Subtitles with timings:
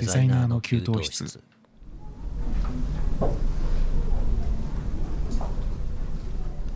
[0.00, 1.40] デザイナーの給湯室。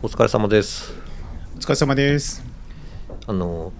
[0.01, 0.93] お疲れ様です。
[1.55, 2.43] お疲れ様です。
[3.25, 3.71] あの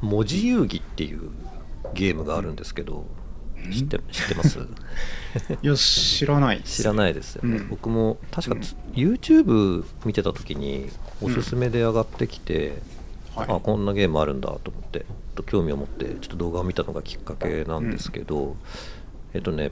[0.00, 1.30] 文字遊戯っていう
[1.94, 3.06] ゲームがあるんですけど
[3.72, 4.58] 知って知ってます？
[5.62, 6.78] いや知らないです。
[6.78, 7.68] 知らないですよね、うん。
[7.68, 8.62] 僕も確かうん。
[8.62, 10.88] つ、YouTube 見てた時に
[11.20, 12.82] おすすめで上がってきて、
[13.34, 13.46] はい。
[13.48, 18.56] あこんなゲームあるんだと思ってちょっと興味を持ってちょっと動画を見たのがきっかけなんですけど、
[19.34, 19.70] えっとね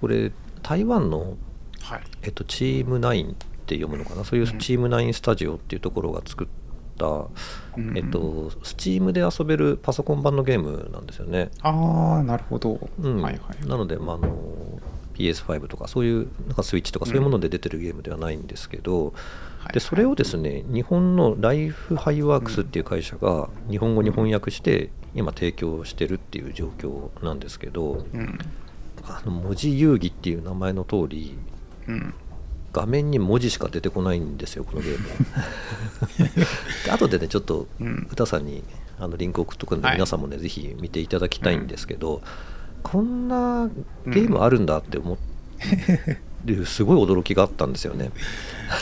[0.00, 1.36] これ台湾の、
[1.80, 2.00] はい。
[2.22, 3.34] えっと、チームナインっ
[3.66, 4.24] て読むのかな？
[4.24, 6.46] そういうチームナインスタジオっていうところが作っ
[6.98, 7.06] た、
[7.76, 7.96] うん。
[7.96, 11.50] えっと、スチームで遊べるパソコン版のゲームなんですよね。
[11.60, 13.22] ああなるほど、うん。
[13.22, 13.66] はいはい。
[13.66, 14.28] なので、まあ、あの
[15.18, 19.14] PS5 とかそういうなんかスイッチとかそういうもので出てるゲームではないんですけど、はい
[19.72, 28.38] でそれをですね日本のライフハイワークスっていう会社が日本語に翻訳して今提供してるっていう状況なんですけどうん。
[29.04, 31.36] あの文字遊戯っていう名前の通り
[31.86, 32.14] うん。
[32.70, 35.08] 画面に文字しか出てこないんですよこのゲーム。
[36.84, 38.06] で 後でねちょっとうん。
[38.10, 38.62] 歌さんに
[38.98, 39.96] あのリンク送っとくんで、はい。
[39.96, 42.22] 皆さんもねぜひ見ていただきたいんですけど、
[42.82, 43.68] こんな
[44.06, 46.28] ゲームあるんだって思って
[46.64, 48.10] すごい驚きがあったんですよね。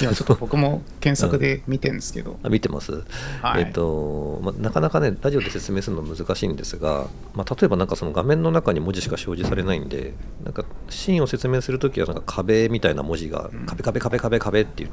[0.00, 3.04] いやちょっと僕も検索で見てるんですけど、 あ見てます、
[3.40, 3.62] はい。
[3.62, 13.66] えっとま、なかなかねラジオで説明するの難しいんですが、まあ、例えばなんかその画面の中に文字しか表示されないんでなんかシーンを説明するときはなんか壁みたいな文字がうん。
[13.66, 14.86] 壁壁壁壁壁ってい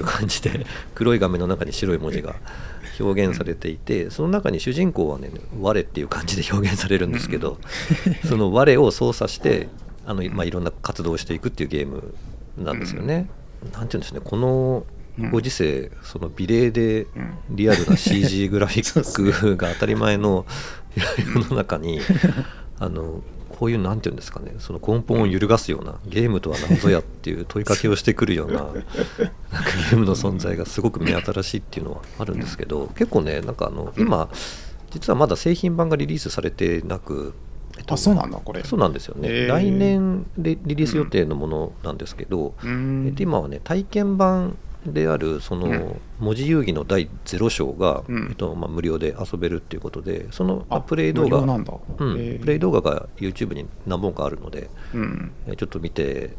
[0.00, 2.36] う 感じで黒い画面の中に白い文字が
[3.00, 7.58] 表現されていてその中に主人公はね「我」っていう感じで表現されるんですけど
[8.26, 9.68] その「我」を操作して
[10.06, 12.14] あの、まあ、いろんな活動をしていくっていうゲーム
[12.56, 13.28] なんですよね。
[13.72, 14.84] なんていうんですねこの
[15.32, 17.38] ご時世、その美麗でうん。
[17.50, 20.46] リアルな CG グラフィックが当たり前の
[21.34, 22.00] 世の中に
[22.78, 23.22] あの
[23.58, 28.80] こういうなんていうんですかねその根本を揺るがすようなゲームとは何ぞやっていう問いかけをしてくるようななんか
[29.90, 34.30] ゲームの存在がすごく目新しいっていうのはあるんですけど結構ねなんかあの今
[34.90, 37.34] 実はまだ製品版がリリースされてなく、
[37.76, 38.62] えっとあそうなんだこれ。
[38.64, 39.48] そうなんですよね、へー。
[39.48, 43.06] 来年でリリース予定のものなんですけど、うーん。
[43.08, 45.62] えっと今はね体験版であるそうん。
[45.62, 48.28] の文字遊戯の第0章が、うん。
[48.30, 52.38] えっとまあ、無料で遊べるっていうことでそのまああプレイ動画うん。
[52.40, 55.32] プレイ動画が YouTube に何本かあるのでうん。
[55.46, 56.36] えちょっと見て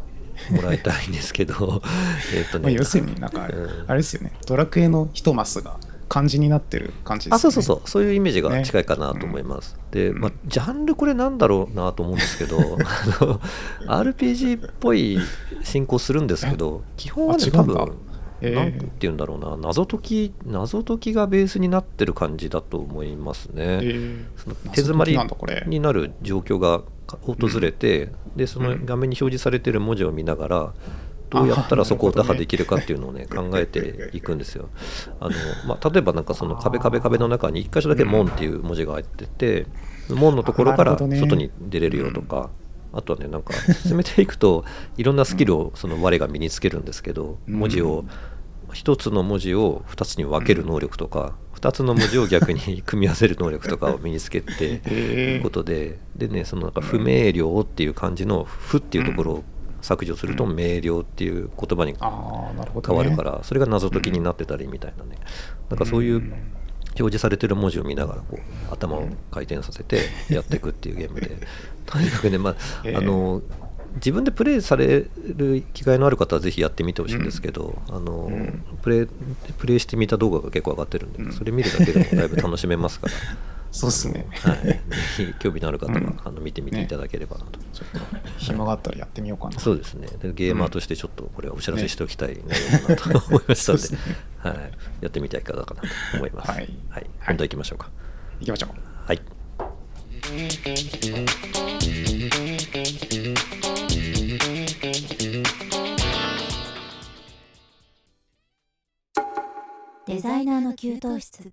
[0.51, 1.81] もらいたいんですけど
[2.33, 2.63] えっとね。
[2.63, 3.69] まあ、要するになんかあれ,、うん。
[3.87, 4.31] あれですよね。
[4.47, 7.35] ドラクエの一マスが漢字になってる感じですよね。
[7.35, 7.89] あそうそうそう。
[7.89, 8.63] そういうイメージがね。
[8.65, 10.19] 近いかなと思います、で、うん。
[10.21, 12.57] まあ、ジャンルこれなんだろうなと思うんですけど
[13.87, 15.19] あの RPG っぽい
[15.63, 17.75] 進行するんですけど基本はね多分
[18.41, 18.55] へー。
[18.55, 19.57] なんて言うんだろうな。
[19.57, 24.25] 謎解き謎解きがベースになってる感じだと思いますね、えー。
[24.37, 25.17] その手詰まり
[25.67, 26.81] になる状況が
[27.21, 30.73] 訪れて、でその画面に表示されてる文字を見ながら
[31.29, 34.69] どうやったらそこを打破できるかっていうのをね考えていくんですよ。
[35.19, 35.31] あの、
[35.67, 39.67] まあ、例えばなんかその壁壁壁の中に1箇所だけ「門」っていう文字が入ってて
[40.09, 42.49] 門のところから外に出れるよとか、
[42.93, 44.65] あとはねなんか進めていくと
[44.97, 47.55] いろんなスキルをその我が身につけるんですけどうん。
[47.55, 48.05] 文字を
[48.73, 55.35] 一つの文字を二つに分ける能力とか二つの文字を逆に 組み合わせる能力とかを身につけてへー。
[55.35, 59.43] いうことででねそのなんか不明瞭っていう漢字の「不」っていうところを
[59.81, 65.17] 削除すると明瞭っていう言葉に変わるからそれが謎解きになってたりみたいなね。
[65.69, 66.33] なんかそういううん
[66.97, 71.37] 表示されてる文字を見ながらこう頭を回転させてやっていくっていうゲームで。
[71.85, 73.41] とにかくねまあ ええあの
[73.95, 75.05] 自分でプレイされ
[75.35, 78.63] る機会のある方はぜひやってみてほしいんですけど、あのうん。
[78.81, 79.07] プレイ
[79.57, 81.33] プレイしてみた動画が結構上がってるんで、うん。
[81.33, 83.13] それ見るだけでもだいぶ楽しめますから、
[83.71, 84.27] そうっすね。
[84.31, 84.81] はい、ぜ
[85.17, 86.19] ひ興味のある方は、うん。
[86.23, 87.59] あの見てみていただければなと。
[87.73, 89.59] ちょっと暇があったらやってみようかな。
[89.59, 90.07] そうですね。
[90.21, 93.97] でゲーマーとしてちょっとこれはお知らせしておきたい内容だなと思いましたので,、ね。
[94.37, 94.55] はい、
[95.01, 95.87] やってみてはいかがかなと
[96.17, 96.51] 思います。
[96.51, 96.69] はい。
[96.89, 97.89] はい、本題いきましょうか。
[98.39, 98.69] 行きましょう。
[99.05, 99.21] はい。
[110.09, 111.51] デザイナーの給湯室。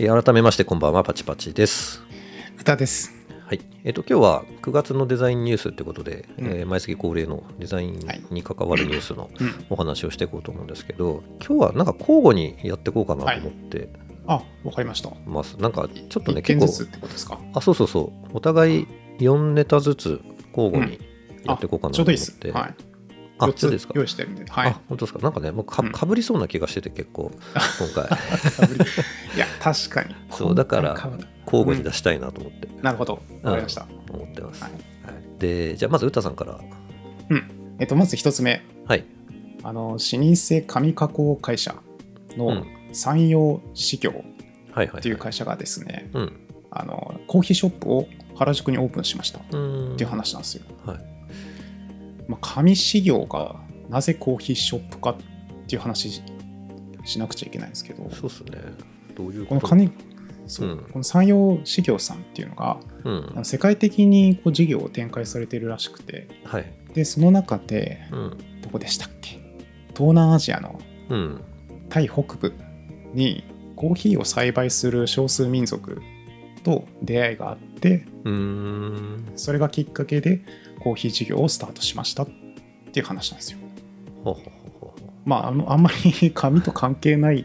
[0.00, 2.02] えー改めましてこんばんはパチパチです。
[2.58, 3.14] 歌です。
[3.46, 3.60] はい。
[3.84, 6.46] えっ、と今日は9月のデザインニュースってことで、うん。
[6.48, 8.00] えー毎月恒例のデザイン
[8.32, 9.64] に関わるニュースのうん。
[9.70, 13.88] お話をしていこうと思うんですけど、今日はなんか交互にやっていこうかなと思って
[14.26, 15.10] あわかりました。
[15.24, 15.56] ます。
[15.58, 17.38] なんかちょっとね結構ずつってことですか？
[17.54, 18.36] あそうそうそう。
[18.36, 18.86] お互い
[19.20, 20.20] 4ネタずつ
[20.56, 20.98] 交互に
[21.44, 21.94] やっていこうかなと思って。
[21.94, 22.38] ちょうどいいです。
[22.52, 22.74] はい。
[22.74, 22.95] あ、
[23.38, 23.92] 4つですか。
[23.96, 24.70] 用意してるんではい。
[24.70, 25.18] あ、本当ですか。
[25.20, 25.92] なんかね、もうかうん。
[25.92, 27.30] かぶりそうな気がしてて結構
[27.78, 28.04] 今回。
[29.36, 30.14] いや確かに。
[30.30, 30.94] そうだから
[31.44, 33.20] 交互に出したいなと思って、なるほど。
[33.42, 33.86] わかりました。
[34.10, 34.62] 思ってます。
[34.62, 34.80] ははい。
[34.80, 35.38] い。
[35.38, 36.58] でじゃあまず歌さんから。
[37.78, 39.04] えっと、まず一つ目、はい。
[39.62, 41.74] あの老舗紙加工会社
[42.34, 42.66] うのん。
[42.92, 44.10] 山陽市業
[44.80, 46.32] っていう会社がですね、うん。
[46.70, 48.06] あのコーヒーショップを
[48.36, 49.96] 原宿にオープンしましたっうん。
[49.98, 50.64] ていう話なんですよ。
[50.86, 51.15] はい
[52.28, 53.56] まあ、紙事業が
[53.88, 55.16] なぜコーヒーショップかっ
[55.68, 56.22] ていう話し
[57.04, 58.58] しなくちゃいけないんですけど、そうっすね。
[59.14, 59.90] どういうこの紙
[60.46, 60.78] そう、うん。
[60.78, 63.44] この山陽事業さんっていうのがうん。
[63.44, 66.72] 世界的にこう事業を展開されてるらしくてはい。
[66.94, 68.38] でその中でうん。
[68.62, 69.38] どこでしたっけ？
[69.94, 71.40] 東南アジアのうん。
[71.88, 72.52] タイ北部
[73.14, 73.44] に
[73.76, 76.00] コーヒーを栽培する少数民族
[76.64, 79.32] と出会いがあってうーん。
[79.36, 80.42] それがきっかけで
[80.80, 82.28] コーヒー事業をスタートしましたっ
[82.92, 83.58] ていう話なんですよ。
[84.24, 84.44] ほうほう
[84.80, 84.94] ほ
[85.24, 87.44] まああのあんまり 紙と関係ない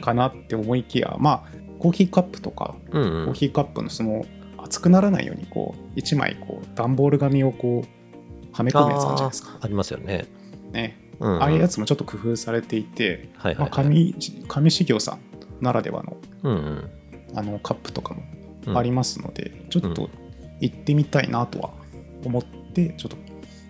[0.00, 1.42] かなって思いきやまあ
[1.78, 3.26] コーヒーカップとかうんうん。
[3.26, 4.24] コーヒーカップのその
[4.58, 7.88] 熱くならないようにこう1枚こう段ボール紙をこう
[8.52, 9.58] はめ込むやつあるじゃないですか。
[9.60, 10.26] ありますよね。
[10.72, 11.42] ね、うんうん。
[11.42, 13.62] ああいうやつもちょっと工夫されていて、まあ、はいはい。
[13.62, 14.14] はい紙
[14.48, 15.18] 紙事業さん
[15.64, 16.90] ならではのうんうん。
[17.34, 20.10] あのカップとかもうんありますので、ちょっと
[20.60, 21.70] 行ってみたいなとは
[22.24, 23.16] 思ってちょっと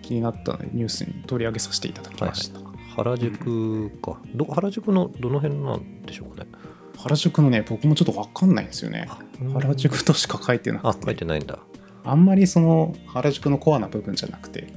[0.01, 2.59] 気になったのでニュースに取り上げさせていただきました、
[2.95, 4.19] 原宿か。
[4.35, 6.49] ど原宿のどの辺なんでしょうかね。
[6.97, 9.07] 原宿のね僕もちょっと分かんないんですよね。
[9.41, 9.53] うん。
[9.53, 11.05] 原宿としか書いてなあくて。
[11.05, 11.59] 書いてないんだ。
[12.05, 14.67] あんまりその原宿のコアな部分じゃなくて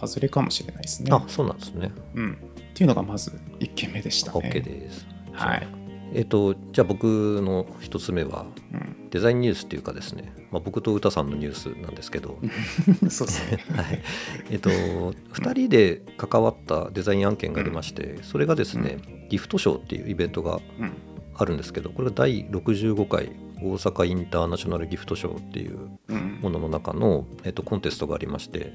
[0.00, 1.10] 外れかもしれないですね。
[1.12, 1.90] あそうなんですね。
[2.14, 2.36] うん、っ
[2.74, 4.38] ていうのがまず1件目でしたね。
[4.38, 5.06] OK です。
[5.32, 5.66] はい、
[6.14, 7.04] えっ、とじゃあ僕
[7.42, 12.38] の一つ目はうん、デザインニュースっていうかですね、まあ、僕と歌さんのニュースなんですけど、
[13.08, 13.64] そうですね。
[13.74, 14.02] はい、
[14.50, 18.98] えっと2人で関わったデザイン案件がありましてそれがですね、
[19.28, 20.92] ギフトショーっていうイベントがうん。
[21.38, 23.30] あるんですけどこれが第65回
[23.60, 25.76] 大阪インターナショナルギフトショーっていう
[26.08, 26.38] うん。
[26.40, 28.72] ものの中の、えっと、コンテストがありまして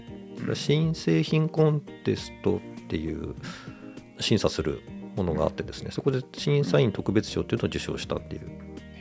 [0.54, 3.36] 新製品コンテストっていう
[4.20, 4.82] 審査する
[5.16, 8.50] ものがあってですねそこで審査員特別賞っていうのを受賞したっていう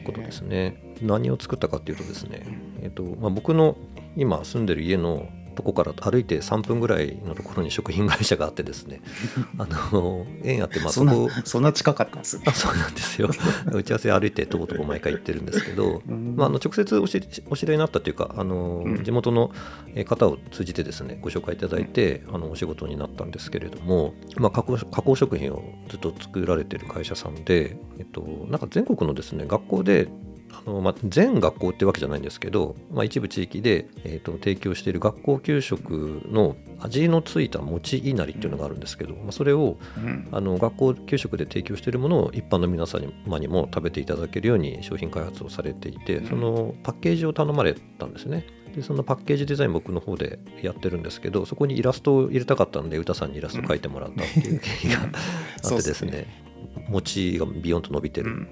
[0.05, 0.97] ことですね。
[1.03, 2.43] 何を作ったかっていうとですね、
[2.83, 3.77] えっとまあ、僕の
[4.17, 5.29] 今住んでる家の
[5.61, 9.03] とこから歩いて3分ぐらいのところに食品会社があってですね。
[9.59, 11.31] あの縁あってまあそんなそこ。
[11.45, 12.45] そんな近かったんですね。
[12.47, 13.31] あ そうなんですよ。
[13.71, 16.35] 打ち合わせ歩いてとぼとぼ毎回行ってるんですけど、うん。
[16.37, 19.05] まあ、あの直接お知りお知り合いになったというかあの、うん。
[19.05, 19.51] 地元の
[19.95, 30.09] えー方を通じてですねご紹介いただいて、あのお仕事になったんですけれども、まあ、加工加工食品をずっと作られてる会社さんで、えっと、なんか全国のですね学校で
[30.53, 40.29] あのまあ、全学校ってわけじゃないんですけど、まあ、一部地域で、えー、と提供している学校給食の味のついた餅いなりっていうのがあるんですけど、まあ、それをうん。
[40.33, 46.29] あの学校給食で提供しているものを一般の皆様にも食べていただけるように商品開発をされていてうん。
[46.29, 48.47] そのパッケージを頼まれたんですね。
[48.75, 56.50] でそのパッケージデザイン僕の方でやってるんですけどそこにイラストを入れたかったんで歌さんにイラストを描いてもらったっていう経緯があってでですね
[56.89, 58.31] 餅がビヨンと伸びてる。
[58.31, 58.49] うん。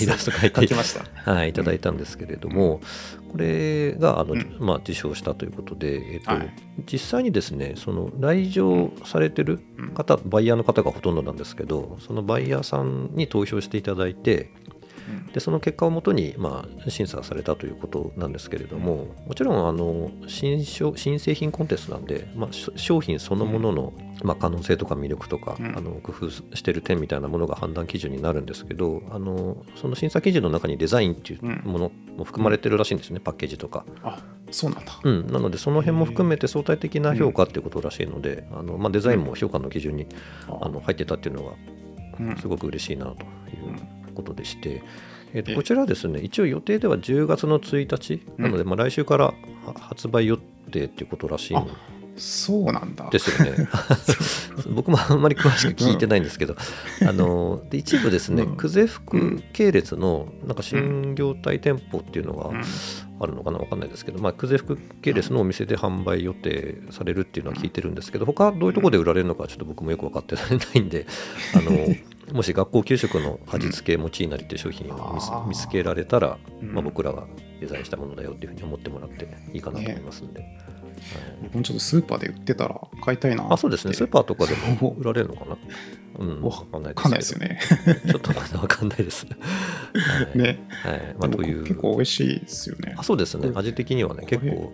[0.00, 1.30] イラスト描いて書きました。
[1.30, 2.80] はい、いただいたんですけれども、
[3.32, 4.56] これがあの、うん。
[4.60, 6.50] まあ、受賞したということで、えっとはい。
[6.90, 9.88] 実際にですねその来場されてるうん。
[9.94, 14.50] 方、バイヤーの方がほとんどなんですけどそのバイヤーさんに投票していただいて
[15.08, 15.32] うん。
[15.32, 23.92] でその結果をもとに、まあ、審査されたということなんですけれどももちろんあの新商新製品コンテストなんで、まあ、し商品そのものの、
[24.22, 25.76] まあ、可能性とか魅力とか、うん。
[25.76, 33.84] あの工夫してる点みたいなものが判断基準になるんですけどあのその審査基準の中にデザインっていうものも含まれてるらしいんですね、パッケージとか。
[34.02, 35.00] あそうなんだ。
[35.02, 40.06] うん、なのでその辺も含めて相対的な評価っていうことらしいので、あのまあ、デザインも評価の基準に
[40.48, 40.68] あ。
[40.68, 41.52] の入ってたっていうのが
[42.20, 42.36] うん。
[42.36, 44.82] すごく嬉しいなということでして、
[45.34, 45.54] えっとえ。
[45.54, 48.22] こちらはですね一応予定では10月の1日。
[48.38, 49.34] なので、まあ、来週からは
[49.78, 50.36] 発売予
[50.70, 51.66] 定っていうことらしいん
[52.16, 53.08] そうなんだ。
[53.10, 53.68] ですよね。
[54.74, 56.56] 僕もあんまり詳しく聞いてないんですけど、
[57.06, 58.56] あので一部ですね、うん。
[58.56, 62.62] 久世福系列のなんか新業態店舗っていうのがうん。
[63.18, 70.42] あるのかなわかんないですけど、まあ、久世福系列のお店で販売予定されるっていうのは聞いてるんですけど他どういうところで売られるのかちょっと僕もよく分かってな
[70.74, 71.06] いんで
[71.54, 71.72] あの
[72.34, 76.72] もし学校給食の味付け餅いなりっていう商品を見つけられたら、うん。
[76.74, 77.24] まあ、僕らが
[77.60, 80.85] デザインしたものだよっていうふうに思ってもらっていいかなと思いますんで、はい
[81.42, 83.94] 僕もちょっとスーパーで売ってたら買いたいなあそうですね。
[83.94, 85.56] スーパーとかでも売られるのかな？
[86.18, 87.48] うんわわかんないわかんないですよね。
[87.48, 89.26] ね ちょっとまだわかんないです。
[89.26, 89.32] は
[90.34, 90.66] い、ね。
[90.70, 91.16] はい。
[91.18, 91.62] まあ、という。
[91.64, 92.94] 結構美味しいですよね。
[92.96, 93.50] あそうですね。
[93.54, 94.72] 味的にはね結構。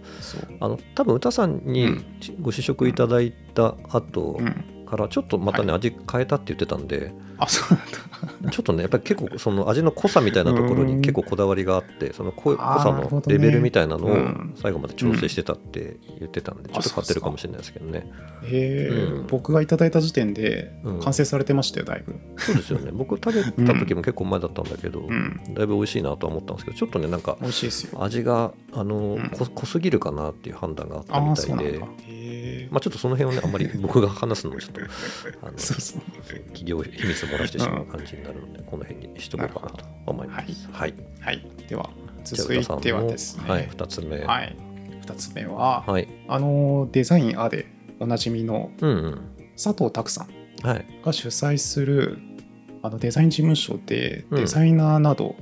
[0.60, 2.04] あの多分歌さんにうん。
[2.40, 8.50] ご試食いただいた後うんからちょっとまたね、は味変えたって言ってたんで、あそうなんだ。
[8.50, 14.54] ちょっとねやっぱり結構その味の濃さみたいなところに結構こだわりがあってその濃さのレベルみたいなのをうん。
[14.54, 18.06] 最後まで調整してたって言ってたんでちょっと買ってるかもしれないですけどね。
[18.44, 19.26] へえ、うん。
[19.28, 21.00] 僕がいただいた時点でうん。
[21.00, 22.14] 完成されてましたよだいぶ。
[22.36, 22.90] そうですよね。
[22.94, 25.40] 僕食べた時も結構前だったんだけどうん。
[25.54, 28.04] だいぶ美味しいなとは思ったんですけどちょっとねなんか美味しいですよ。
[28.04, 29.30] 味があの、うん。
[29.30, 31.40] こ濃すぎるかなっていう判断があったみたいで。
[31.40, 31.86] そうなんだ。
[31.86, 32.31] へえ
[32.72, 34.80] まあ、ちょっとその辺をねあんまり僕が話すのもちょっと
[35.46, 36.00] あの そうそう
[36.46, 40.68] 企業秘密を漏らしてしまう感じになるので、この辺にしとこうかなと思います。
[40.72, 40.94] はい。
[41.20, 41.90] はいでは
[42.24, 44.20] 続いてはですねはい、2つ目。
[44.20, 44.56] ははい
[45.04, 46.08] 2つ目は、い。
[46.28, 47.66] あのデザインアで
[48.00, 48.70] おなじみの。
[49.54, 50.24] 佐藤拓さ
[50.62, 50.86] んはい。
[51.04, 52.18] が主催する
[52.82, 55.36] あのデザイン事務所でうんデザイナーなど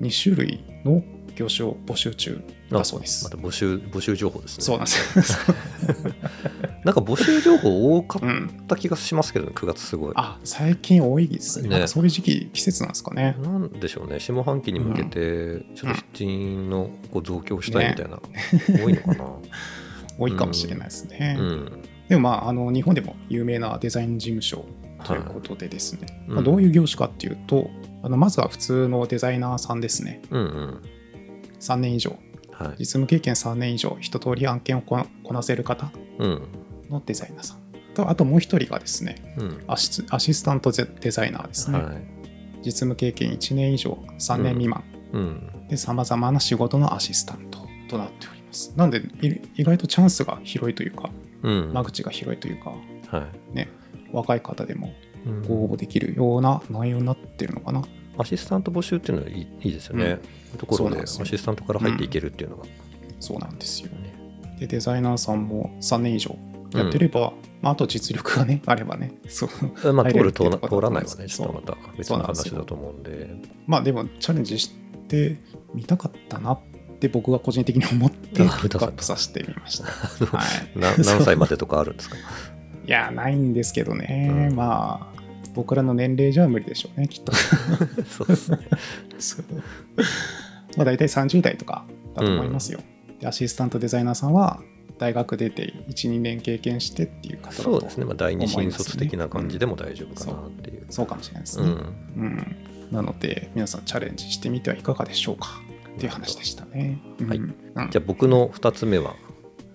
[0.00, 1.02] 2種類の
[1.36, 3.24] 業種を募集中だそうです。
[3.24, 4.64] また募集、募集情報ですね。
[4.64, 5.54] そうなんですよ。
[6.84, 10.12] なんか募集情報多かうっん、た気がしますけどね、9月すごい。
[10.16, 11.68] あ最近多いですね。
[11.68, 13.36] ねなんかそういう時期、季節なんですかね。
[13.40, 18.20] なんでしょうね、下半期に向けて、ちょっと人員のこう増強したいみたいな、
[18.84, 19.24] 多いのかな。
[20.18, 21.36] 多いかもしれないですね。
[21.38, 21.82] うん。
[22.08, 24.64] でもまああの日本でも有名なデザイン事務所
[25.04, 27.70] ということでですね、まあ、どうういう業種かっていうと、
[28.02, 30.20] あのまずは普通のデザイナーさんですね。
[30.30, 30.34] ん。
[30.34, 30.82] うんうん。
[31.60, 32.18] 3年以上、
[32.50, 32.74] はい。
[32.80, 36.42] 実務経験3年以上、一通り案件をこなこなせる方うん。
[36.92, 37.58] のデザイナーさん。
[37.94, 39.64] とあともう一人がですね、うん。
[39.66, 41.78] アシスアシスタントデデザイナーですね。
[41.78, 42.02] はい。
[42.64, 45.66] 実務経験1年以上、3年未満うん。
[45.68, 48.72] で、さまざまな仕事のアシスタントとなっております。
[48.76, 51.10] なんで、い意外とチャンスが広いというか、
[51.42, 51.72] うん。
[51.72, 52.70] 間口が広いというか、
[53.16, 53.56] はい。
[53.56, 53.68] ね、
[54.12, 54.92] 若い方でも
[55.26, 57.82] うんご応募できるような内容になってるのかな。
[58.18, 60.18] アシスタント募集っていうのはいいいいですよね。
[60.58, 62.64] ところでアシスタントから入っていけるっていうのが、
[63.20, 63.88] そうなんですよ。
[63.90, 64.14] ね
[64.58, 66.36] で、デザイナーさんも3年以上
[66.78, 69.46] やってれば、まあ、あと実力がね、 あればね、そ
[69.84, 69.92] う。
[69.92, 71.76] まあ、入通る通らないはね、ちょっとまた。
[71.96, 73.30] 別の話だと思うんで、
[73.66, 74.72] まあでも、チャレンジし
[75.08, 75.38] て
[75.74, 76.60] みたかったなっ
[76.98, 79.84] て僕が個人的に思って、 あピックアップさせてみました。
[80.24, 80.42] のは
[80.74, 80.78] い。
[80.78, 82.16] な何歳までとかあるんですか？
[82.86, 84.56] いや、ないんですけどね、うん。
[84.56, 85.22] まあ、
[85.54, 87.32] 僕らの年齢じゃ無理でしょうね、きっと。
[88.08, 88.58] そうですね。
[90.76, 92.80] まあ、大体30代とかだと思いますよ。
[93.20, 94.60] でアシスタントデザイナーさんは、
[94.98, 100.86] 大学出て1、2年経験してっていう方だとそうですね、まあ、第二新卒的な感じでも大丈夫かなっていう。
[100.90, 101.64] そうかもしれないですね。
[101.64, 101.72] うん。
[102.16, 102.56] うん
[102.92, 105.48] なので、皆さんチャレンジしてみてはいかがでしょうか
[105.96, 107.00] っていう話でしたね。
[107.26, 109.16] はいうんうんじゃあ僕の2つ目は、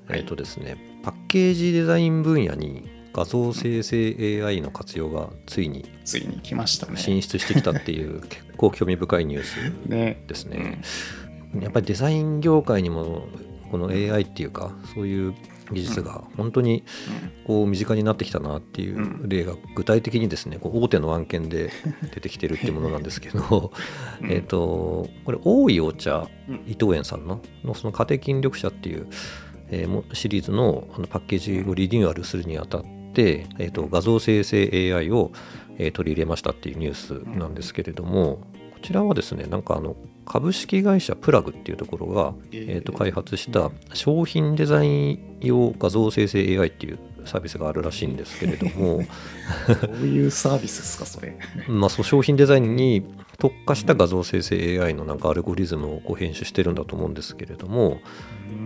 [0.07, 6.97] はいえっ、とですね、パッケージデザイン分野に画像生成 AI の活用がついについに来ましたね。
[6.97, 9.55] 進出してきたっていう 結構興味深いニュース
[9.88, 10.24] ね。
[10.27, 10.79] ですね。
[11.59, 13.27] やっぱりデザイン業界にも
[13.71, 15.36] この AI っていうかそういう
[15.71, 16.83] 技術が本当に
[17.45, 21.71] こう身近になってきたなっていう例が具体的にですねこう大手の案件で
[22.13, 23.71] 出てきてるっていうものなんですけど
[24.21, 24.31] うん。
[24.31, 26.55] えっとこれ大井お茶うん。
[26.67, 29.07] 伊藤園さんののその家庭筋力者っていう、
[29.69, 35.31] えシリーズのあのパッケージをリニューアルするにあたって、えー、と画像生成 AI を、
[35.77, 38.39] えー取り入れましたっていうニュースなんですけれども、
[38.74, 39.95] こちらはですねなんかあの
[40.27, 49.03] 株式会社プラグっていうところが、えー、と開発した商品デザイン用画像生成 AI っていうサービスがあるらしいんですけれども。
[49.81, 51.38] どういうサービスですか、それ。
[51.67, 53.05] まあそう商品デザインに
[53.38, 58.00] 特化した画像生成 AI のなんかアルゴリズムをこう編集してるんだと思うんですけれども。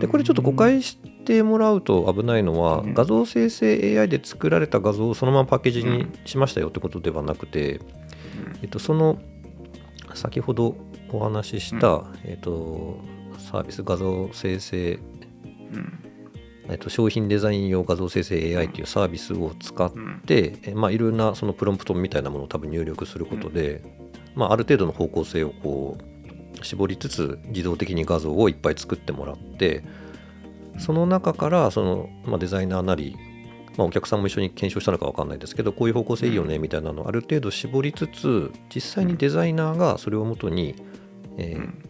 [0.00, 2.94] でこれちょっと誤解してもらうと危ないのはうん。
[2.94, 7.80] 画像生成 AI で作られた画像をそのままパッケージにしましたよってことではなくて、
[8.62, 9.20] えっと、その
[10.14, 10.76] 先ほど
[11.12, 12.98] お話しした、えっと、
[13.38, 14.98] サービス画像生成、
[15.74, 15.98] うん。
[16.68, 20.22] えっと、商品デザイン用画像生成 AI っていうサービスを使っうん。
[20.24, 23.82] で、えまあ、いろんなそのプロンプトみたいなものを多分入力することで、
[24.34, 29.82] まあ、ある程度の方向性をこう絞りつつ自動的に画像をいっぱい作ってもらって
[30.78, 33.16] その中からその、まあ、デザイナーなり、
[33.76, 40.74] まあ、お客さんも一緒に検証したのか分かんないですけどこういう方向性いいよねみたいなのをある程度絞りつつ実際にデザイナーがそれをもとに、
[41.38, 41.82] えーうん。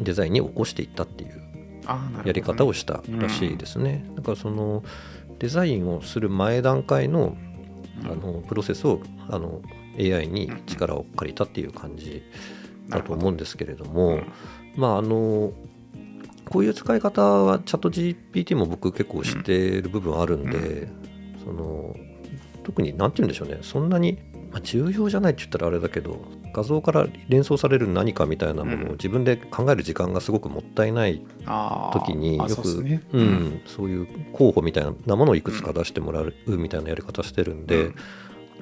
[0.00, 1.42] デザインに起こしていったっていう
[2.24, 4.04] やり方をしたらしいですね。
[4.16, 4.82] だからその
[5.38, 7.36] デザインをする前段階の
[8.04, 9.60] あのプロセスをあの
[9.98, 12.22] AI に力を借りたっていう感じ
[12.88, 14.20] だと思うんですけれども、
[14.76, 15.52] まああの
[16.48, 20.88] こういう使い方はチャット GPT も僕結構知ってる部分あるんで、
[21.44, 21.94] その
[22.64, 23.58] 特に何て言うんでしょうね。
[23.62, 24.18] そんなに、
[24.50, 28.92] まあ、重要じゃないって言ったらあれだけど画像から連想される何かみたいなものをうん。
[28.92, 31.22] 自分で考える時間がすごくもったいない
[31.92, 32.68] 時によく
[33.12, 37.94] うん、そういう候補みたいなものをいくつか出してもらうみたいなやり方してるんで、うん。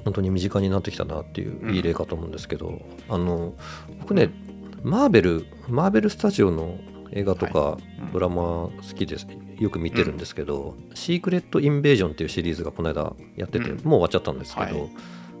[0.03, 3.53] 本当に身近になってきたなっていういい例かと思うんですけど、あの
[3.99, 4.31] 僕ね
[4.83, 6.79] マーベルマーベルスタジオの
[7.11, 7.83] 映画とかはい。
[8.01, 8.11] うん。
[8.13, 9.27] ドラマ好きです。
[9.59, 13.75] よく見てるんですけど「シークレット・インベージョン」っていうシリーズがこの間やってて、うん。
[13.75, 14.89] もう終わっちゃったんですけど、はい。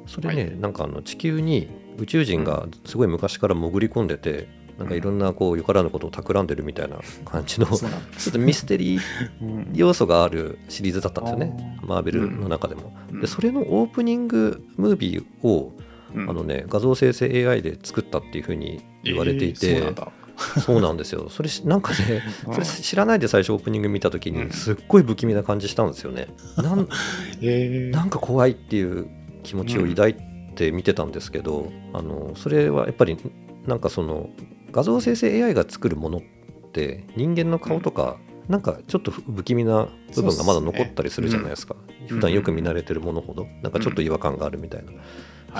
[0.05, 4.47] それね、はなんかあの地球に宇宙人がすごい昔から潜り込んでて
[4.81, 9.01] なんかいろんなこうよからぬことを企んでるみたいな感じの ちょっとミステリー
[9.41, 11.77] うん要素があるシリーズだったんですよね。
[11.83, 12.93] マーベルの中でも。
[13.11, 13.21] うん。
[13.21, 15.73] でそれのオープニングムービーを
[16.15, 16.29] うん。
[16.29, 20.09] あのね画像生成 AI で作ったっていうふうに言われていえて、ー
[20.59, 21.29] そうなんですよ。
[21.29, 22.53] それしなんかねうん。
[22.55, 24.47] それ知らないで最初オープニング見た時うん。
[24.47, 26.27] にすっごい不気味な感じしたんですよね。
[26.57, 26.87] なん
[27.41, 27.95] えー。
[27.95, 29.07] なんか怖いっていう
[29.43, 30.15] 気持ちを抱い
[30.61, 33.17] て見てたんですけど、あのそれはやっぱり
[33.65, 34.29] なんかその
[34.71, 36.21] 画像生成 AI が作るものっ
[36.71, 45.01] て人間の顔とか、なんかちょっと不気味な部分がまだ残ったりするじゃないですかうん普段よく見慣れてるものほどなんかちょっと違和感があるみたいな、はい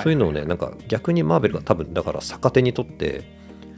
[0.04, 3.24] そういうのをねなんか逆にマーベルが多分だから逆手にとって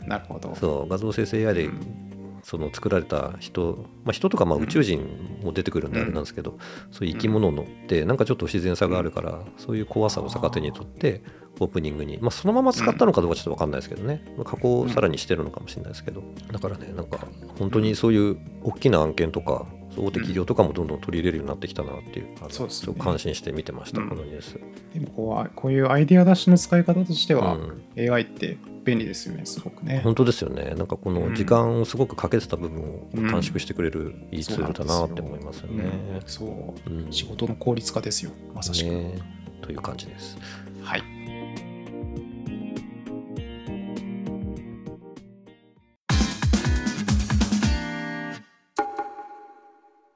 [0.07, 2.03] なるほどそう画像生成 AI でうん
[2.44, 4.64] その作られた人、まあ、人とかまあうん。
[4.64, 5.00] 宇宙人
[5.42, 6.58] も出てくるんであれなんですけど、
[6.92, 11.22] そういう生き物のってなんかちょっと不自然さがあるから、そういう怖さを逆手にとって
[11.58, 16.22] オープニングに、まあ、そのまま使ったのかどうかちょっと分かんないですけどね、まあ加工をさらにしてるのかもしれないですけど。
[16.52, 17.18] だからねなんか
[17.58, 22.94] 本当にそういう大きな案件とか大手企業とかもどんどん取り入れるようになってきたなっていう、あのそうですね。
[22.98, 24.08] 感心して見てました、うん。
[24.08, 24.58] このニュース。
[24.92, 28.12] でもこうこういうアイデア出しの使い方としては、うん。
[28.12, 30.00] AI って便利ですよねすごくね。
[30.04, 30.74] 本当ですよね。
[30.76, 35.84] なんかこの時間をすごくかけてた部分を短縮してくれるいいツールだなって思いますよね。
[35.84, 37.12] うんそううん。
[37.12, 39.14] 仕事の効率化ですよまさしく、ね
[39.62, 40.36] という感じです。
[40.82, 41.24] はい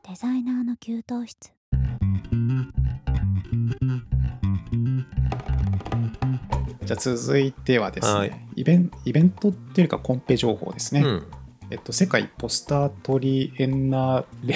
[0.09, 1.53] デザイナーの給湯室。
[6.87, 8.41] じゃあ続いてはですね、はい。
[8.57, 11.27] イベンイベントっていうかコンペ情報ですね、うん、
[11.69, 14.55] えっと、世界ポスタートリエンナーレ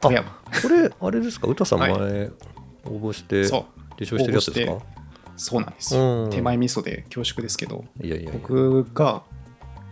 [0.00, 0.30] 富山
[0.62, 1.48] これあれですか？
[1.48, 1.98] 歌さんはい。
[1.98, 2.30] 前
[2.84, 4.78] 応募して受賞してるやつですか？
[5.36, 6.30] そうなんですよ、うん。
[6.30, 8.32] 手前味噌で恐縮ですけどいやいやいや。
[8.34, 9.24] 僕が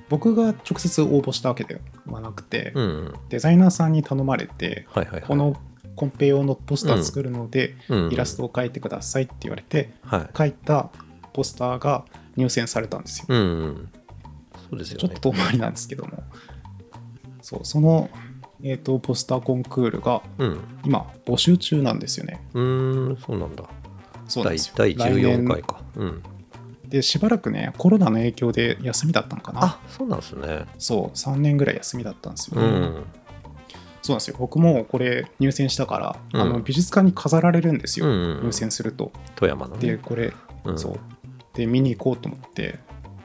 [0.09, 3.15] 僕が直接応募したわけではなくて、うんうん。
[3.29, 5.23] デザイナーさんに頼まれてはいはいはい。
[5.23, 5.57] この
[5.97, 10.21] コンペ用のポスター作るので、うんイラストを描いてくださいって言われてはい。
[10.33, 10.91] 描いた
[11.33, 12.05] ポスターが
[12.37, 13.89] 入選されたんですよ、うんうん。
[14.71, 15.01] そうですよね。
[15.01, 16.23] ちょっと遠回りなんですけども。
[17.43, 18.11] そうその、
[18.63, 20.61] えー、とポスターコンクールがうん。
[20.85, 22.41] 今募集中なんですよね。
[22.55, 23.65] うーんそうなんだ。
[23.65, 24.75] 第そうなんですよ。
[24.77, 25.81] 第14来回か。
[25.97, 26.09] うん。
[26.09, 26.30] 年
[26.91, 29.61] でしばらくねコロナの影響で休みだったのかな。
[29.65, 30.67] あそうなんですね。
[30.77, 32.61] そう3年ぐらい休みだったんですよ。
[32.61, 33.05] ね、うん。
[34.03, 34.37] そうなんですよ。
[34.39, 36.41] 僕もこれ入選したから、うん。
[36.41, 38.45] あの美術館に飾られるんですよ、うんうんうん。
[38.47, 39.13] 入選すると。
[39.37, 39.87] 富山のね。
[39.87, 40.33] でこれ、
[40.65, 40.79] うん。
[40.79, 41.01] そう。
[41.55, 42.79] で見に行こうと思って。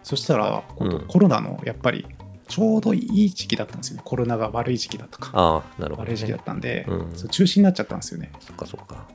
[0.04, 0.64] そしたら
[1.08, 2.06] コロナのやっぱり
[2.48, 4.04] ちょうどいい時期だったんですよね。
[4.06, 5.32] コロナが悪い時期だとか。
[5.34, 6.12] ああなるほどね。
[6.12, 7.14] 悪い時期だったんで、うん。
[7.14, 8.32] 中止になっちゃったんですよね。
[8.40, 9.08] そっかそっか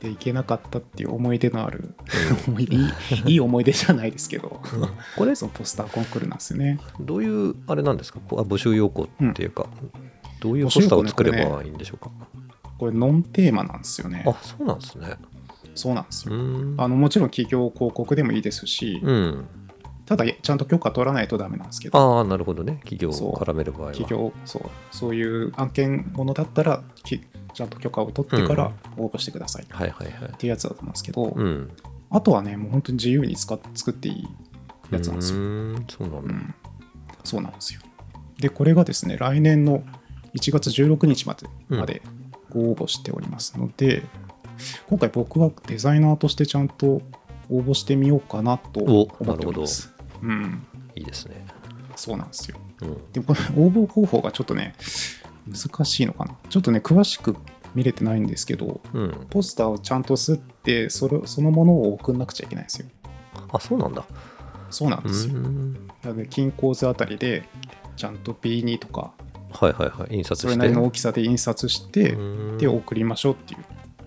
[0.00, 1.94] で行けなかったっていう思い出のある
[2.48, 2.76] 思い出。
[2.76, 2.82] いい
[3.32, 4.60] いい思い出じゃないですけど。
[4.74, 6.80] う んこれそのポスターコンクールなんですよね。
[7.00, 8.20] どういうあれなんですか？
[8.30, 9.66] あ募集要項っていうか、
[10.40, 12.10] どういうポスターを作ればいいんでしょうか、
[12.78, 14.24] これノンテーマなんですよね。
[14.26, 15.16] あそうなんですね。
[15.74, 16.38] そうなんですうよ
[16.78, 19.44] あのもちろん企業広告でもいいですし、うん。
[20.04, 21.98] ただちゃんと許可取らないとダメなんですけど。
[22.16, 22.80] ああなるほどね。
[22.84, 23.92] 企業を絡める場合は。
[23.92, 27.20] 企業そうそういう案件ものだったらき
[27.52, 29.64] ちゃんと許可を取ってから応募してください。
[29.64, 30.32] っはいはいはい。
[30.38, 31.70] ていうやつだと思うんですけど、うん。
[32.10, 34.28] あとはねもう本当に自由に使っ作っていい
[34.90, 35.44] やつなんですよ、うー
[35.80, 36.54] んそうなんだ、うん。
[37.24, 37.80] そうなんですよ。
[38.38, 39.82] でこれがですね来年の
[40.34, 41.80] 1月16日まで,、うん。
[41.80, 42.02] まで
[42.50, 44.02] ご応募しておりますので
[44.88, 47.00] 今回僕はデザイナーとしてちゃんと
[47.48, 49.92] 応募してみようかなと思っております。
[50.22, 50.66] うん。
[50.94, 51.44] いいですね。
[51.96, 52.56] そうなんですよ。
[52.82, 53.12] うん。
[53.12, 54.74] でもこれ応募方法がちょっとね
[55.50, 56.36] 難しいのかな？
[56.48, 57.36] ちょっとね詳しく
[57.74, 59.26] 見れてないんですけどうん。
[59.30, 62.86] ポスターをちゃんと吸ってそれそのものを送んなくちゃいけないんですよ。
[63.52, 64.04] あそうなんだ。
[64.70, 65.40] そうなんうですよ、な
[66.10, 67.42] ので金鉱図あたりで
[67.96, 69.12] ちゃんと B2 とか
[69.50, 70.16] はいはいはい。
[70.16, 70.46] 印刷して。
[70.46, 72.16] それなりの大きさで印刷して
[72.58, 73.64] で送りましょうっていう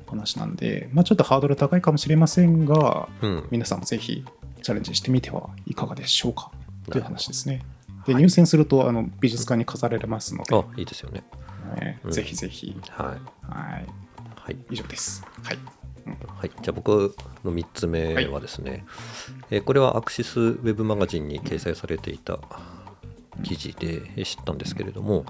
[0.08, 3.47] 話なんで、まあ、ちょっとハードル高いかもしれませんがうん。
[3.51, 4.23] 皆さんもぜひ
[4.62, 6.49] チャレンジしてみてはいかがでしょうか？
[6.89, 7.62] という話ですね
[8.05, 8.23] ではい。
[8.23, 11.23] 入選するとあの美術館に飾られますので、あいいですよね。
[11.73, 11.79] うん。
[11.79, 12.75] ねぜひぜひ。
[12.89, 13.07] はい。
[13.07, 13.13] は
[13.79, 13.87] い。
[14.35, 14.57] はい。
[14.71, 15.25] 以上です。
[15.43, 15.57] はい。
[16.27, 18.83] はい、じゃあ僕の3つ目はですね、
[19.49, 22.39] えーこれはアクシスウェブマガジンに掲載されていた
[23.43, 25.25] 記事でえー知ったんですけれども、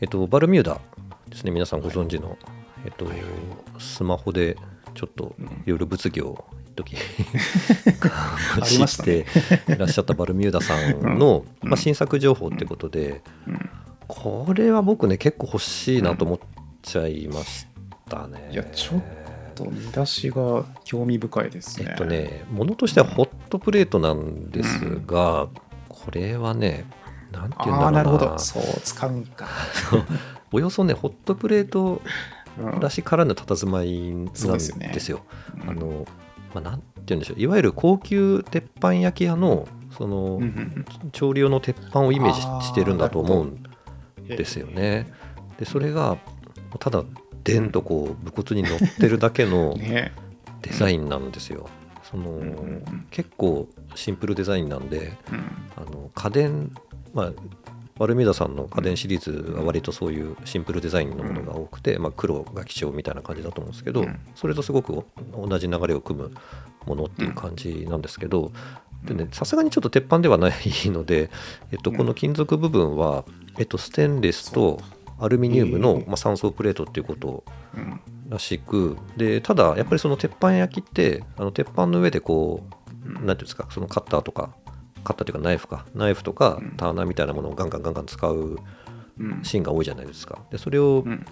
[0.00, 0.80] えっと、バルミューダ
[1.28, 1.50] ですね。
[1.50, 2.38] 皆さんご存知の、
[2.86, 3.06] えっと、
[3.78, 4.56] スマホで
[4.94, 5.46] ちょっとうん。
[5.46, 6.96] いろいろ物議を一時
[8.60, 9.24] ありましたね。
[9.24, 11.68] していらっしゃったバルミューダさんの、うん。
[11.68, 13.70] まあ、新作情報ってことで、うん。
[14.08, 16.38] これは僕ね結構欲しいなと思っ
[16.82, 17.66] ちゃいまし
[18.08, 18.50] たね。
[18.52, 19.02] いやちょっ
[19.54, 21.86] と見出しが興味深いですね。
[21.90, 25.48] えっとね、ものとしてはホットプレートなんですが、
[25.88, 26.84] これはね、
[27.30, 27.90] なんていうんだろうな。
[27.90, 28.38] なるほど。
[28.38, 29.46] そう使うんか。
[30.52, 32.02] およそね、ホットプレート
[32.58, 35.24] うんらしからぬ佇まいなんそうでですよよ。
[35.56, 35.64] ね。
[35.68, 36.06] あの、
[36.54, 43.64] まあ、なんて言うんでしょう、いわゆる高級鉄板焼き屋の、その、うんうん調理用の鉄板をイメージししてるんだと思うん
[44.18, 45.06] うんですよね。
[45.58, 46.18] で、それが、
[46.78, 47.04] ただ、
[47.44, 50.12] でんとこう、武骨に乗ってるだけの ね。
[50.62, 51.68] デザインなんですよ。
[52.04, 53.06] その、うん。
[53.10, 55.44] 結構シンプルデザインなんで、うん。
[55.76, 56.72] あの家電、
[57.12, 57.32] まあ、
[58.02, 64.18] バルミューダさんの家電シリーズは割とそういうシンプルデザインのものが多くて、まあ、黒が基調みたいな感じだと思うんですけど、うん。
[64.34, 66.32] それとすごくお同じ流れを組む
[66.84, 68.50] ものっていう感じなんですけど
[69.04, 70.52] でねさすがにちょっと鉄板ではない
[70.90, 71.30] ので、
[71.70, 71.96] えっと、うん。
[71.96, 73.24] この金属部分は、
[73.56, 74.80] えっと、ステンレスと
[75.20, 77.44] アルミニウムの、まあ、3層プレートっていうこと
[77.76, 78.00] うん。
[78.28, 82.64] らしくでただやっぱりその鉄板焼きってあの鉄板の上でこ
[83.06, 84.56] ううんなんていうんですかそのカッターとか
[85.04, 85.84] カッターというかナイフか。
[85.94, 86.70] ナイフとかうん。
[86.76, 88.58] ターナーみたいなものをガンガンガンガン使う
[89.18, 89.40] うん。
[89.42, 90.38] シーンが多いじゃないですか。
[90.50, 91.24] でそれをうん。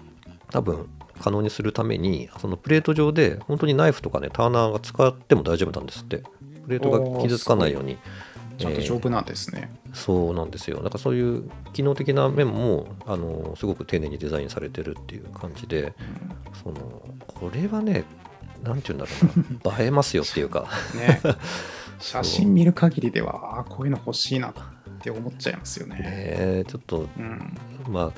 [0.51, 0.89] 多分
[1.21, 6.23] 可能にするためにそのプレート上で本当にナイフとかねターナーが使っても大丈夫なんですって。
[6.63, 7.97] プレートが傷つかないように。
[8.57, 9.71] ちゃんと丈夫なんですね。
[9.93, 10.77] そうなんですよ。
[10.77, 15.93] だからそういう機能的な面もあのすごく丁寧にデザインされてるっていう感じで
[16.63, 16.75] その
[17.27, 18.05] これはね
[18.63, 19.11] なんて言うんだろ
[19.65, 19.77] うな。
[19.83, 20.67] 映えますよっていうか。
[20.95, 21.21] ね
[22.01, 24.53] 写真見る限りではあーこういうの欲しいなっ
[25.01, 25.95] て思っちゃいますよね。
[25.95, 27.57] ねちょっとうん。
[27.87, 28.11] ま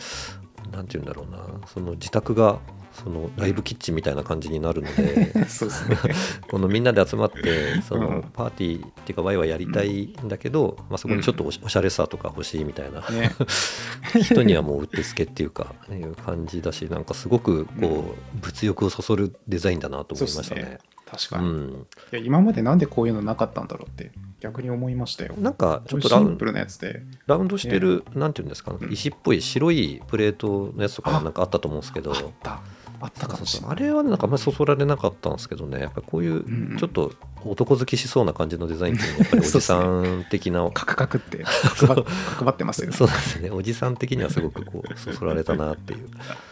[0.71, 1.67] あなんて言うんだろうな。
[1.67, 2.59] その自宅が
[2.93, 5.33] そのライブキッチンみたいな感じになるので。
[6.49, 8.21] このみんなで集まってそのうん。
[8.33, 13.01] パーティーっていうかワイワイやりたいんだけど、まあ、そこにちょっとおしゃれさとか欲しいみたいな。
[13.09, 13.31] ね。
[14.21, 20.79] 人にはもううってつけっていうかいう感じだしなんかすごくこう物欲をそそるデザインだなと思いましたね。
[21.13, 25.35] 確かに、いうん、や今までなんでこういうのなかったんだろうって逆に思いましたよ。
[25.37, 27.03] なんかちょっシとラウンンプルなやつで。
[27.27, 32.61] ラウンドしてる、なんていうんですか、うん石っぽい白いプレートのやつとかあなんかあったと思うんですけど、あった。
[33.03, 33.71] あったかもしれない。
[33.71, 37.11] あれはねなんかあんまりそそられなかったんですけどね、やっぱりこういうちょっと
[37.45, 41.43] 男好きしそうな感じのデザインっていうのは、やっぱりおじさん的な、カクカクって
[41.79, 42.95] 角張ってますよね。
[42.95, 46.07] そうですね、おじさん的にはすごくこうそそられたなっていう、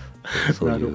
[0.54, 0.94] そういう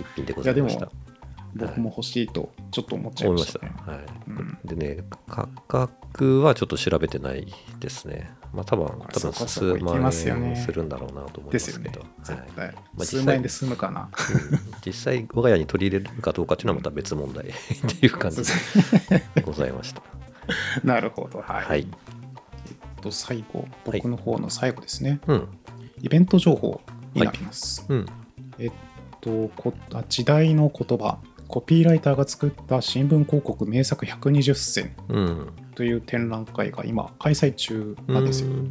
[0.00, 1.13] 一品でございましたいや。
[1.54, 3.72] 僕も欲しいとちょっと思っちゃいましたね。
[3.86, 8.30] はいうんでね、価格はちょっと調べてないですね。
[8.52, 12.00] まあ多分、多分数万円するんだろうなと思いまですけど。。
[12.00, 12.06] は
[12.98, 14.08] い数万円で済むかな。
[14.52, 20.02] うん実際我が家に取り入れるかどうかっていうのはまた別問題 っていう感じでございました。
[20.82, 21.40] なるほど。
[21.40, 21.64] はい。
[21.64, 21.86] はい。
[22.66, 25.20] えっと、最後、僕の方の最後ですね。
[25.26, 25.48] うん。
[26.00, 26.80] イベント情報
[27.14, 27.84] になります。
[27.88, 28.06] うん。
[28.58, 28.72] えっ
[29.20, 31.18] とこあ、時代の言葉。
[31.48, 35.52] コピーライターが作った新聞広告名作120選うん。
[35.74, 38.50] という展覧会が今開催中なんですよ。
[38.50, 38.70] うん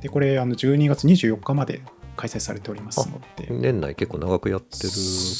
[0.00, 1.80] で、これあの12月24日まで
[2.14, 3.48] 開催されておりますので。
[3.50, 4.90] 年内結構長くやってる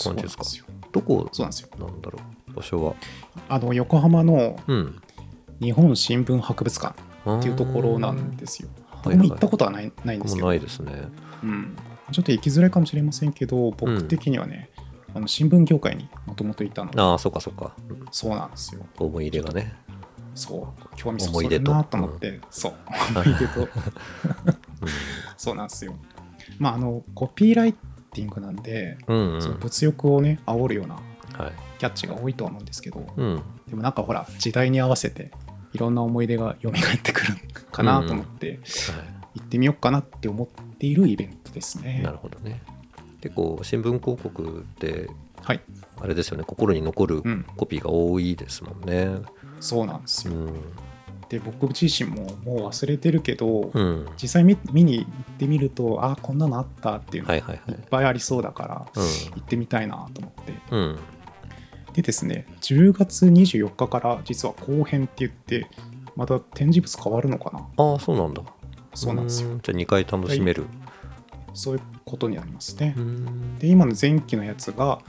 [0.03, 0.45] 感じですか？
[0.91, 1.69] どこそうなんですよ。
[1.79, 2.19] なんだろ
[2.49, 2.55] う？
[2.55, 2.95] 場所は？
[3.51, 4.99] あの横浜のうん。
[5.61, 6.99] 日本新聞博物館
[7.39, 8.69] っていうところなんですよ。
[9.05, 10.93] 僕も行ったことはないないんですけど、もないですね。
[11.43, 11.77] うん、
[12.11, 14.71] ちょっと行きづらいかもしれませんけど、僕的にはね、
[15.15, 17.75] あの新聞業界にもともといたので、ああ、そうかそうか。
[17.89, 18.87] うんそうなんですよ。
[18.99, 19.75] 思い入れがね。
[20.35, 22.75] そう、興味そそるなと思って、そう、
[23.11, 23.69] 思い出と、
[25.37, 25.95] そうなんですよ。
[26.59, 29.35] まあ、あの、コピーライティングなんで、うん。
[29.35, 29.43] うん。
[29.43, 30.95] その物欲をね、煽るような
[31.37, 31.53] はい。
[31.79, 33.43] キャッチが多いとは思うんですけど、うん。
[33.69, 35.31] でもなんかほら、時代に合わせて、
[35.73, 36.73] いろんな思い出が蘇っ
[37.03, 37.35] てくる
[37.73, 41.99] かなと思って、は行ってみようかなって思っているイベントですね。
[42.01, 42.03] い。
[42.03, 42.63] なるほどね。
[43.25, 45.09] 結構新聞広告って
[45.41, 45.61] はい。
[46.01, 47.47] あれですよね心に残るうん。
[47.57, 49.09] コピーが多いですもんね。
[49.61, 50.35] そうなんですよ。
[50.35, 50.53] うん。
[51.31, 54.07] で、僕自身ももう忘れてるけど、うん。
[54.21, 57.79] 実際見見に行ってみると、ああ、こんなのあったっていうのがはいはいはい。
[57.91, 60.53] ぱいありそうだから、行ってみたいなと思って。
[60.71, 60.81] うん。
[60.81, 60.99] うん。
[61.95, 65.67] でですね、10月24日から実は後編って言って、
[66.15, 68.43] また展示物変わるのかなああ、そうなんだ。
[68.95, 69.49] そうなんですよ。
[69.49, 70.67] んじゃあ2回楽しめる。
[71.55, 73.01] そういうことになりますねう。
[73.01, 75.01] んで、今の前期のやつが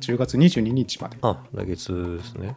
[0.00, 2.56] 10月22日まで、あ、来月ですね。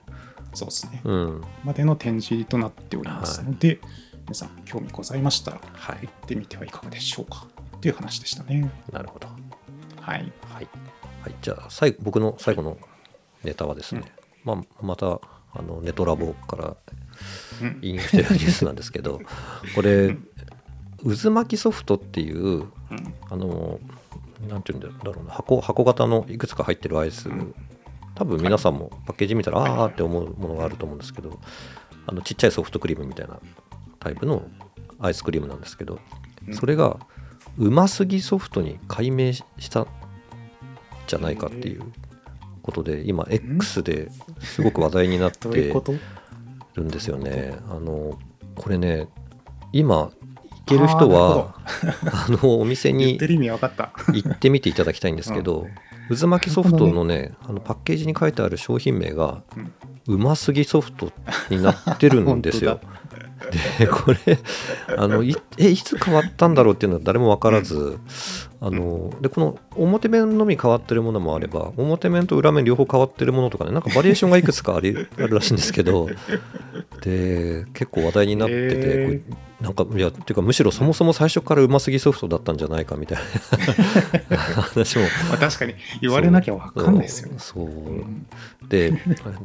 [0.53, 1.41] そうですね、うん。
[1.63, 3.79] までの展示となっておりますので、
[4.23, 6.07] 皆さん興味ございましたらはい行。
[6.07, 7.47] ってみてはいかがでしょうか
[7.81, 8.69] という話でしたね。
[8.91, 9.27] なるほど。
[10.01, 10.31] はい。
[10.49, 10.67] はい。
[11.21, 12.77] はい、じゃあ最後、僕の最後の
[13.43, 14.03] ネタはですね、
[14.43, 15.19] まあ、また
[15.53, 16.75] あのネトラボから
[17.61, 19.19] うん引用してるニュースなんですけど
[19.75, 20.15] これ
[21.03, 22.67] 渦巻きソフトっていううん。
[23.29, 23.79] あの
[24.47, 27.53] なんていうんだろうな箱箱型のいくつか入ってるアイス、ん。
[28.15, 31.39] 多分皆さんもパッケージ見たら、ああって思うものがあると思うんですけど
[32.05, 33.39] あのちっちゃいソフトクリームみたいな
[33.99, 34.43] タイプの
[34.99, 35.99] アイスクリームなんですけど、
[36.47, 36.53] うん。
[36.53, 36.97] それが
[37.57, 39.87] うますぎソフトに改名したん
[41.07, 41.83] じゃないかっていう
[42.61, 44.09] ことで今 X で
[44.41, 45.73] すごく話題になって
[46.75, 47.57] るんですよね。
[47.69, 48.17] あの
[48.55, 49.07] これね
[49.73, 50.18] 今行
[50.69, 51.55] ける人は
[52.05, 53.17] あのお店に。
[54.13, 55.67] 行ってみていただきたいんですけど、
[56.09, 59.73] 渦巻きソフトのねあのパッケージに書いてある商品名がうん
[60.09, 61.11] うますぎソフト
[61.51, 62.79] になってるんですよ。
[63.79, 64.17] でこれ
[64.97, 67.99] あのい えいつ変わったんだろうっていうのは誰も分からず、
[68.61, 76.09] あのでこの表面のみ変わってるものもあれば表面と裏面両方変わってるものとかねなんかバリエーションがいくつかあり あるらしいんですけど
[77.01, 79.49] で結構話題になってて、へー。
[79.61, 83.17] なんかいやっていうかむしろそもそも最初からうますぎソフトだったんじゃないかみたい
[84.29, 85.03] な 話も。
[85.29, 87.35] まあ、確かに言われなきゃ分かんないですよね。
[87.39, 87.65] そう。
[87.65, 88.25] うん。
[88.69, 88.93] で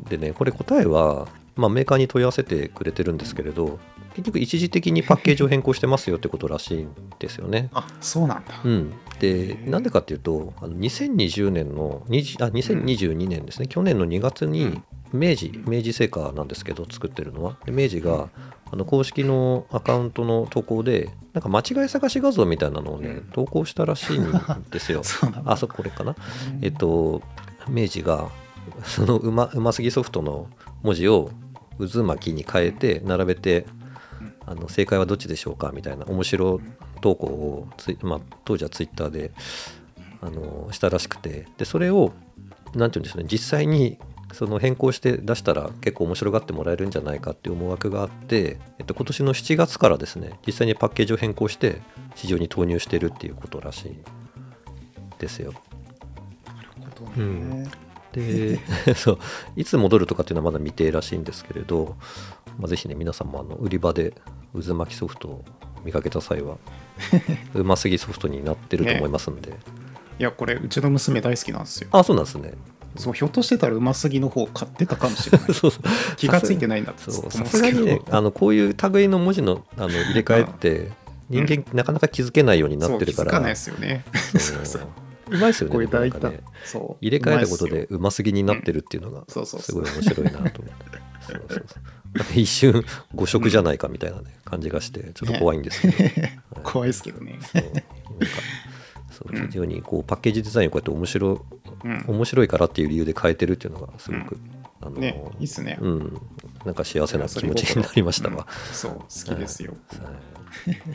[0.09, 1.27] でねこれ答えは、
[1.57, 3.79] まあ、メーカーに問い合わせてくれてるんですけれど
[4.15, 7.69] 結局一時的にパッケージを変更してますよってことらしいんですよね。
[7.75, 8.61] あそうなんだ。
[8.65, 14.81] うん、でなんでかっていうとあの2020年の20あ2022年ですね、去年の2月に
[15.13, 17.59] 明治明治製菓なんですけど作ってるのは。
[17.65, 18.29] で明治が
[18.71, 24.33] あの公式のアカウントの投稿でなんか間違い探し画像みたいなのをね投稿したらしいん
[24.71, 25.03] ですよ。
[25.05, 25.27] そ。
[25.45, 26.15] あそこれかな？
[26.63, 27.21] えっと、
[27.69, 28.29] 明治が
[28.85, 30.49] そのうまうますぎソフトの
[30.83, 31.31] 文字を
[31.79, 33.67] 渦巻きに変えて並べて
[34.47, 36.61] あの正解はどっちでしょうかみたいな面白
[37.01, 39.33] 投稿をツイ、まあ、当時はツイッターで
[40.21, 42.13] あのしたらしくてでそれを
[42.75, 43.99] なんていうんでしょうね実際に
[44.33, 51.81] その変更して出したら結構面白がってもらえるんじゃないかっていう思惑があって、えっと、今年の7月からですね実際にパッケージを変更して
[52.17, 53.97] 市場に投入してるっていうことらしい
[55.19, 55.55] ですよ。
[56.47, 57.84] なるほどね。
[58.15, 58.61] で
[58.95, 59.19] そう。
[59.57, 61.97] いつ戻るとかっていうのはまだ未定らしいんですけれど、
[62.59, 64.15] まあ、ぜひね皆さんもあの売り場で
[64.55, 65.45] 渦巻きソフトを
[65.85, 66.57] 見かけた際は
[67.55, 69.51] うますぎソフトになってると思いますんで、
[70.19, 71.89] いや、これ、うちの娘大好きなんですよ。
[71.93, 72.53] あそうなんですね。
[72.97, 75.47] そう、ひょっとしてたらうますぎの方買ってたかもしれない。
[75.55, 76.17] そうそう。
[76.17, 77.11] 気がついてないんだって。
[77.11, 77.61] さす。
[77.61, 80.93] がにねあのこういう類の文字のあの入れ替えって
[81.29, 83.31] 人間なかなか気づけないようになってるから。
[83.31, 84.05] 気づかないですよね。
[84.33, 84.41] そう。
[84.65, 84.83] そう
[85.29, 86.55] うまいですよねこれ大胆でもなんかね。
[86.65, 87.05] そう。
[87.05, 90.75] 入れ替えたことでうますぎになってるっていうのがそうそうそうすごい面白いなと思っ
[92.33, 92.85] て 一瞬
[93.15, 96.11] 誤色じゃないかみたいなね感じがしてちょっと怖いんですけど、すよ。
[96.63, 97.39] 怖いですけどね。
[97.43, 97.79] そうなんか
[99.11, 101.45] そううん非常にこうパッケージデザインをこうやって面白
[101.85, 102.05] うん。
[102.07, 104.39] 面白いからっていう理由で変えてるっていうのがすごく、
[104.81, 105.79] あのね、いいっすね。
[105.81, 106.21] うん
[106.65, 109.75] なんか幸せな気持ちになりましたわ、うんそう、好きですよ。
[110.03, 110.11] は
[110.73, 110.95] い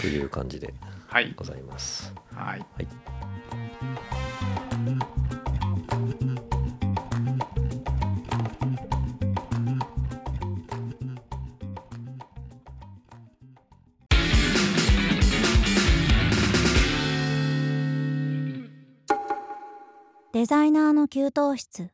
[0.00, 0.72] という感じで
[1.08, 1.32] はい。
[1.36, 2.64] ございますはい。
[2.76, 2.86] はい
[3.80, 3.86] デ
[20.44, 21.90] ザイナーの給湯室。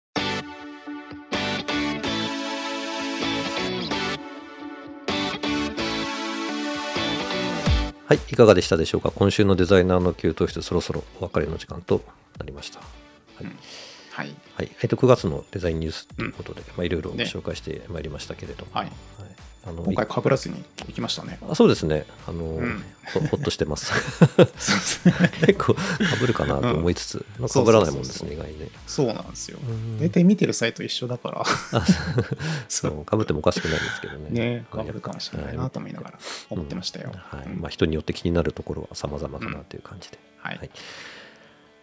[8.07, 9.11] はいいかがでしたでしょうか？
[9.11, 12.03] 今週のデザイナーの給湯室そろそろお別れの時間と
[12.39, 12.79] なりました。
[12.79, 12.87] は
[13.43, 13.47] い、
[14.13, 14.37] はい。
[14.55, 14.71] はい。
[14.81, 18.93] えっと9月のデザインニュースということで、まあ、いろいろご紹介してまいりましたけれども、はい。
[19.67, 21.39] あの今回、かぶらずに行きましたね。
[21.51, 22.07] あそうですね。
[22.29, 22.85] あの、ん。
[23.13, 23.93] ほほっとしてます。
[25.47, 25.81] 結構か
[26.21, 28.69] ぶるかなと思いつつ、まあかぶらないもんですね意外にね。
[28.87, 29.59] そうなんですよ。
[29.61, 29.99] うん。
[29.99, 31.87] 大体見てるサイト一緒だから、あ
[32.69, 33.05] そそう。
[33.05, 34.31] かぶってもおかしくないですけどね。
[34.31, 34.87] ね、かはい。
[34.87, 36.19] ぶるかもしれないなと思いながら
[36.51, 37.11] 思ってましたよ。
[37.13, 37.39] うん。
[37.39, 40.59] はいまあ、人によって気になるところは様々かなという感じで、はい。
[40.59, 40.71] はい。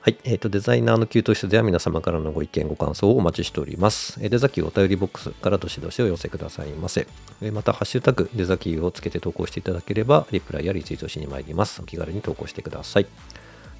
[0.03, 4.19] はいえー、とデザイナーの給湯室では皆様からのご意見ご感想をお待ちしております。
[4.21, 7.07] えーデザキューお便りボックスからどしどしお寄せくださいませ。
[7.41, 11.81] えーまた、ハッシュタグデザキューをつけて投稿していただければ、リプライやリツイートしに参ります。
[11.81, 13.07] お気軽に投稿してください。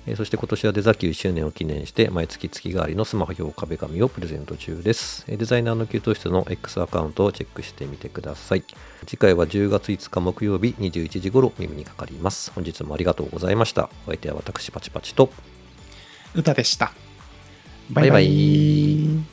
[0.08, 5.26] えーそして今年はデザキュー1周年を記念して毎月月替わりのスマホ用壁紙をプレゼント中です。
[5.28, 8.64] えデザイナーの給湯室の X アカウントをチェックしてみてください。
[9.06, 12.54] 次回は10月5日木曜日21時頃耳にかかります。
[12.56, 13.90] 本日もありがとうございました。
[14.06, 15.30] お相手は私パチパチと
[16.36, 16.92] 歌でした。
[17.90, 19.33] バイバイ